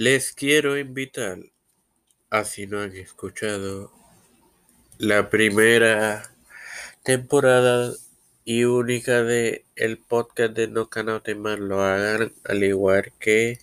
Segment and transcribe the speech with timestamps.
[0.00, 1.40] Les quiero invitar,
[2.30, 3.92] a si no han escuchado,
[4.96, 6.34] la primera
[7.02, 7.92] temporada
[8.46, 13.58] y única de el podcast de No Canote Más lo hagan, al igual que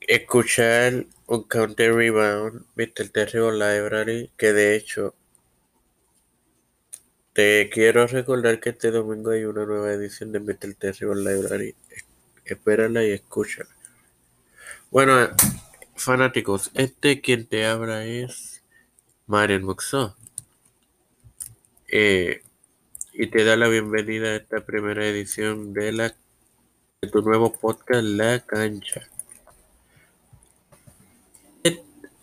[0.00, 3.10] escuchar un Counter Rebound, Mr.
[3.10, 5.14] Terrible Library, que de hecho
[7.34, 10.74] te quiero recordar que este domingo hay una nueva edición de Mr.
[10.74, 11.76] Terrible Library.
[12.50, 13.70] Espérala y escúchala.
[14.90, 15.14] Bueno,
[15.94, 18.62] fanáticos, este quien te habla es
[19.26, 20.16] Marian Moxó.
[21.86, 22.42] Eh,
[23.12, 26.14] y te da la bienvenida a esta primera edición de la
[27.00, 29.08] de tu nuevo podcast La Cancha.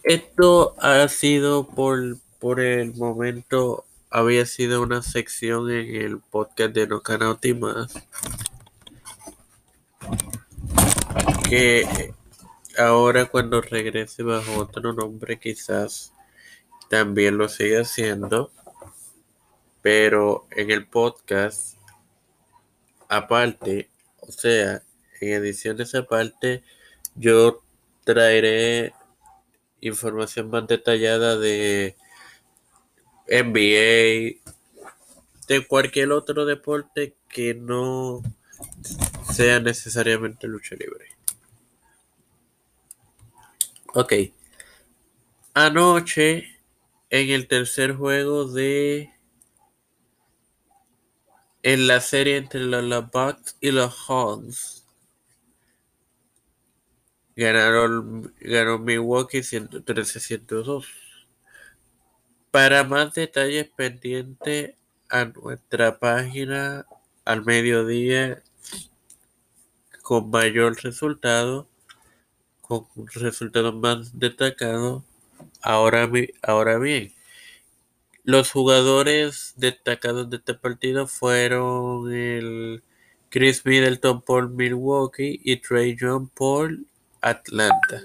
[0.04, 6.88] Esto ha sido por, por el momento, había sido una sección en el podcast de
[6.88, 7.02] No
[7.59, 7.94] Más.
[11.49, 12.13] Que
[12.77, 16.13] ahora cuando regrese bajo otro nombre quizás
[16.89, 18.51] también lo siga haciendo.
[19.81, 21.77] Pero en el podcast,
[23.07, 23.89] aparte,
[24.20, 24.84] o sea,
[25.21, 26.63] en ediciones aparte,
[27.15, 27.63] yo
[28.04, 28.93] traeré
[29.79, 31.95] información más detallada de
[33.29, 34.41] NBA,
[35.48, 38.21] de cualquier otro deporte que no
[39.34, 41.16] sea necesariamente lucha libre.
[43.99, 44.13] Ok.
[45.55, 46.43] Anoche,
[47.09, 49.12] en el tercer juego de.
[51.63, 54.85] En la serie entre los Bucks y los Hawks,
[57.35, 60.85] ganaron, ganó Milwaukee 113-102.
[62.51, 64.78] Para más detalles pendiente
[65.09, 66.85] a nuestra página
[67.25, 68.44] al mediodía
[70.03, 71.67] con mayor resultado,
[72.68, 75.03] con resultados más destacados.
[75.62, 76.09] Ahora,
[76.44, 77.13] ahora bien,
[78.23, 82.83] los jugadores destacados de este partido fueron el
[83.29, 86.78] Chris Middleton por Milwaukee y Trey John por
[87.22, 88.03] Atlanta.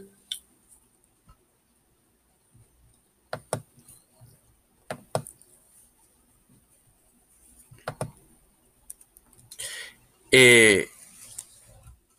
[10.31, 10.89] Eh,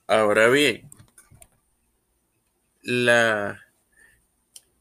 [0.07, 0.87] ahora bien,
[2.83, 3.59] la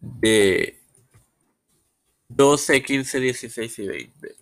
[0.00, 0.83] de
[2.28, 4.36] 12, 15, 16 y 20.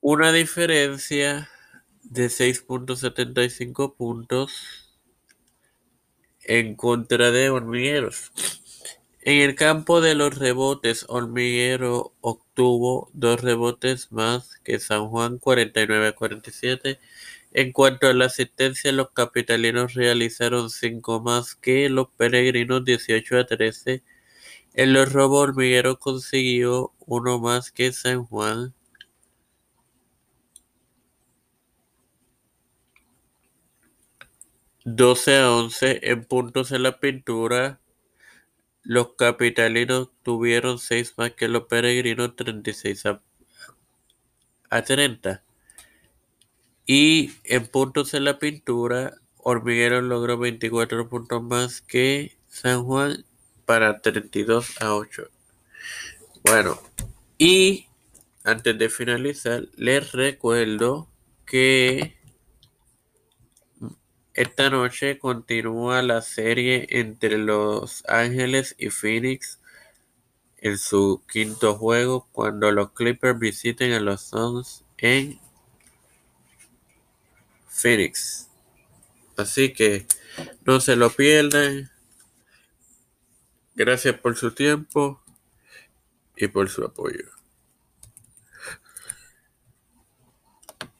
[0.00, 1.48] Una diferencia
[2.02, 4.94] de 6.75 puntos
[6.42, 8.32] en contra de Hormigueros.
[9.22, 16.98] En el campo de los rebotes, Hormiguero obtuvo dos rebotes más que San Juan 49-47.
[17.54, 23.46] En cuanto a la asistencia, los capitalinos realizaron 5 más que los peregrinos 18 a
[23.46, 24.02] 13.
[24.74, 28.74] En los robos, Hormiguero consiguió uno más que San Juan
[34.84, 37.80] 12 a 11 en puntos en la pintura.
[38.82, 43.22] Los capitalinos tuvieron 6 más que los peregrinos, 36 a,
[44.68, 45.42] a 30.
[46.86, 53.24] Y en puntos en la pintura, Hormiguero logró 24 puntos más que San Juan
[53.66, 55.28] para 32 a 8.
[56.44, 56.80] Bueno,
[57.38, 57.86] y
[58.44, 61.08] antes de finalizar, les recuerdo
[61.46, 62.16] que
[64.34, 69.60] esta noche continúa la serie entre Los Ángeles y Phoenix
[70.58, 75.38] en su quinto juego cuando los Clippers visiten a los Suns en
[77.68, 78.48] Phoenix.
[79.36, 80.06] Así que
[80.64, 81.93] No se lo pierdan.
[83.74, 85.20] Gracias por su tiempo
[86.36, 87.43] y por su apoyo.